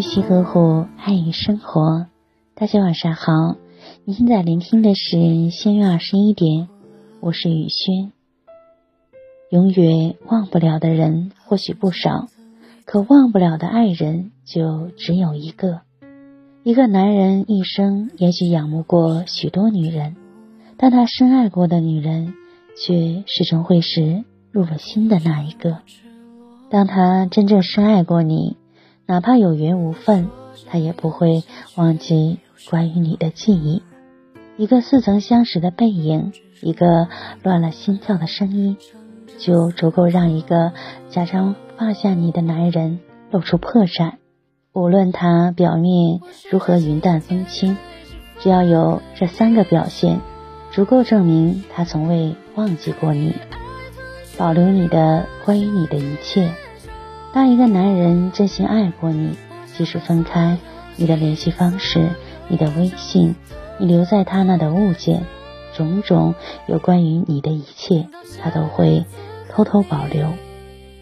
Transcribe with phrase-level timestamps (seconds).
[0.00, 2.06] 心呵护，爱与生活。
[2.54, 3.56] 大家晚上好，
[4.04, 6.68] 你现在聆听的是仙月二十一点，
[7.20, 8.12] 我是雨轩。
[9.50, 12.28] 永远忘不了的人或许不少，
[12.84, 15.80] 可忘不了的爱人就只有一个。
[16.62, 20.16] 一个男人一生也许仰慕过许多女人，
[20.76, 22.34] 但他深爱过的女人，
[22.76, 25.78] 却始终会是入了心的那一个。
[26.70, 28.56] 当他真正深爱过你，
[29.06, 30.30] 哪怕有缘无分，
[30.66, 31.44] 他也不会
[31.76, 32.38] 忘记
[32.70, 33.82] 关于你的记忆。
[34.56, 37.08] 一个似曾相识的背影，一个
[37.42, 38.76] 乱了心跳的声音，
[39.38, 40.72] 就足够让一个
[41.10, 44.12] 假装放下你的男人露出破绽。
[44.72, 47.76] 无论他表面如何云淡风轻，
[48.40, 50.20] 只要有这三个表现，
[50.70, 53.34] 足够证明他从未忘记过你，
[54.38, 56.52] 保留你的关于你的一切。
[57.34, 59.36] 当一个男人真心爱过你，
[59.76, 60.56] 即使分开，
[60.94, 62.10] 你的联系方式、
[62.46, 63.34] 你的微信、
[63.80, 65.24] 你留在他那的物件，
[65.74, 66.36] 种种
[66.68, 68.06] 有关于你的一切，
[68.40, 69.04] 他都会
[69.50, 70.28] 偷偷保留。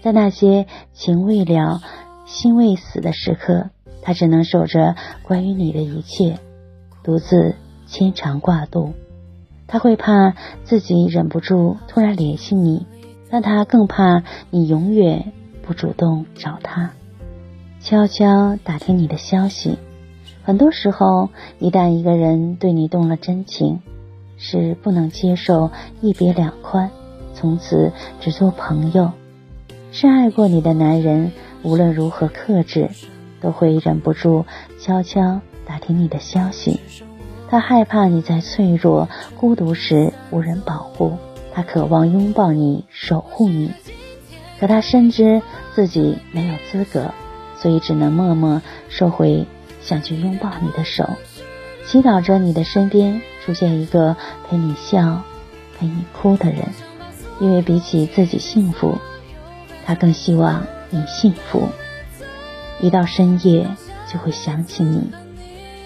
[0.00, 1.82] 在那些情未了。
[2.24, 3.68] 心未死的时刻，
[4.00, 6.38] 他只能守着关于你的一切，
[7.02, 7.54] 独自
[7.86, 8.94] 牵肠挂肚。
[9.66, 10.32] 他会怕
[10.64, 12.86] 自己忍不住突然联系你，
[13.30, 15.34] 但他更怕你永远
[15.66, 16.92] 不主动找他，
[17.80, 19.78] 悄悄打听你的消息。
[20.42, 23.80] 很多时候，一旦一个人对你动了真情，
[24.36, 25.70] 是不能接受
[26.00, 26.90] 一别两宽，
[27.34, 29.10] 从此只做朋友。
[29.90, 31.32] 深爱过你的男人。
[31.62, 32.90] 无论如何克制，
[33.40, 34.44] 都会忍不住
[34.78, 36.78] 悄悄打听你的消息。
[37.48, 41.16] 他害怕你在脆弱、孤独时无人保护，
[41.54, 43.70] 他渴望拥抱你、守护你。
[44.60, 45.42] 可他深知
[45.74, 47.12] 自己没有资格，
[47.60, 49.46] 所以只能默默收回
[49.80, 51.08] 想去拥抱你的手，
[51.86, 54.16] 祈祷着你的身边出现一个
[54.48, 55.22] 陪你笑、
[55.78, 56.64] 陪你哭的人。
[57.40, 58.98] 因为比起自己幸福，
[59.84, 60.64] 他更希望。
[60.90, 61.68] 你幸福，
[62.78, 63.66] 一到深夜
[64.06, 65.10] 就会想起你，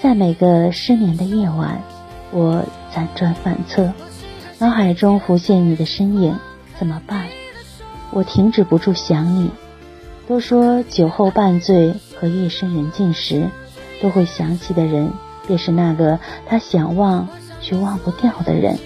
[0.00, 1.82] 在每个失眠的夜晚，
[2.30, 3.92] 我辗转反侧，
[4.60, 6.38] 脑海中浮现你的身影，
[6.78, 7.26] 怎么办？
[8.12, 9.50] 我停止不住想你。
[10.28, 13.48] 都说酒后半醉和夜深人静时，
[14.00, 15.10] 都会想起的人，
[15.46, 17.28] 便是那个他想忘
[17.60, 18.78] 却忘不掉的人。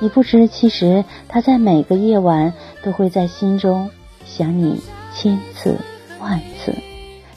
[0.00, 2.52] 你不知，其实他在每个夜晚
[2.82, 3.90] 都会在心中
[4.26, 4.80] 想你。
[5.16, 5.78] 千次
[6.20, 6.74] 万次，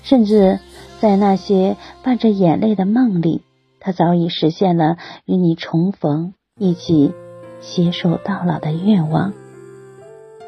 [0.02, 0.60] 甚至
[1.00, 3.44] 在那些伴着眼泪的梦里，
[3.80, 7.14] 他早已实现了与你重逢、一起
[7.62, 9.34] 携手到老的愿望。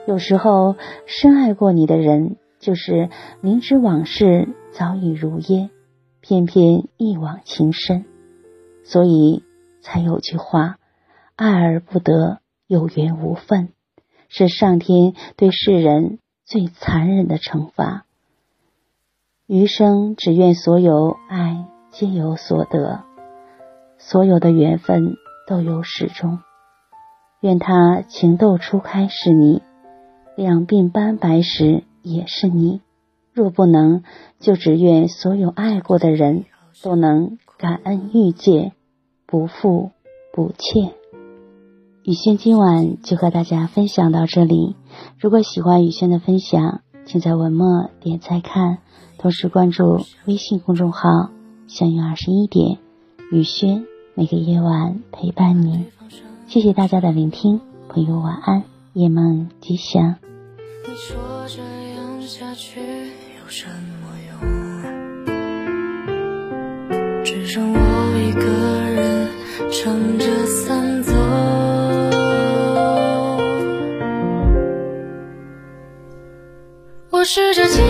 [0.07, 3.09] 有时候，深爱过你的人，就是
[3.41, 5.69] 明知往事早已如烟，
[6.21, 8.05] 偏偏一往情深。
[8.83, 9.43] 所以
[9.81, 10.77] 才有句话
[11.35, 13.69] ：“爱而不得，有缘无分”，
[14.29, 16.19] 是上天对世人。
[16.45, 18.05] 最残忍的惩罚。
[19.45, 23.03] 余生只愿所有爱皆有所得，
[23.99, 25.13] 所有的缘分
[25.47, 26.39] 都有始终。
[27.39, 29.61] 愿他情窦初开是你，
[30.39, 32.79] 两鬓斑白时也是你。
[33.33, 34.03] 若不能，
[34.39, 36.45] 就只愿所有爱过的人
[36.81, 38.71] 都能感恩遇见，
[39.27, 39.91] 不负
[40.33, 40.93] 不欠。
[42.05, 44.77] 雨轩今晚就和大家分享到这里。
[45.19, 48.77] 如果喜欢雨轩的分享，请在文末点赞看，
[49.17, 51.31] 同时关注微信公众号
[51.67, 52.77] “相约二十一点”，
[53.29, 53.85] 雨轩
[54.15, 55.87] 每个夜晚陪伴你。
[56.47, 58.63] 谢谢大家的聆听，朋友晚安，
[58.99, 60.17] 夜梦吉祥。
[60.85, 61.15] 你说
[61.47, 61.61] 这
[61.95, 64.41] 样下去有什么用？
[67.23, 67.77] 只剩我
[68.17, 68.41] 一个
[68.91, 69.29] 人
[69.71, 71.13] 撑着伞走。
[77.11, 77.81] 我试着静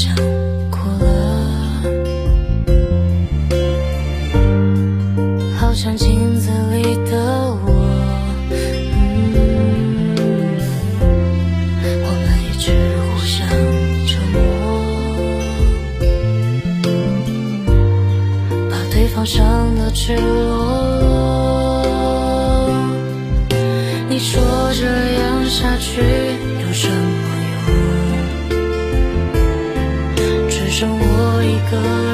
[0.00, 0.14] 想
[0.70, 1.82] 哭了
[5.58, 7.18] 好像镜子里的
[7.66, 7.66] 我
[8.92, 8.94] 嗯
[12.04, 12.70] 我们一直
[13.10, 13.36] 互相
[14.06, 14.38] 折磨
[18.70, 21.82] 把对方伤的赤裸。
[24.08, 24.40] 你说
[31.70, 32.07] 我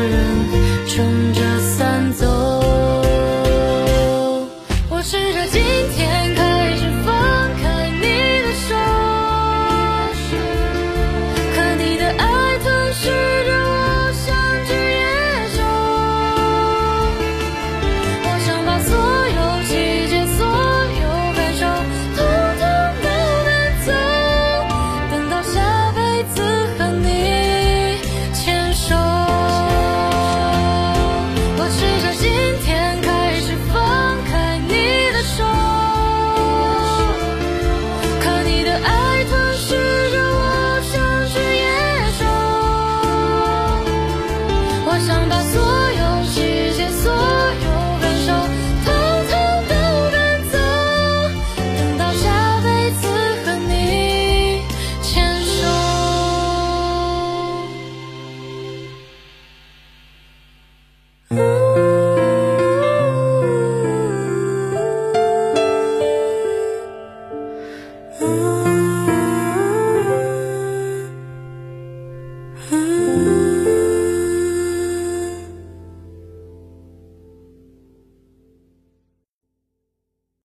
[68.21, 68.44] Oh.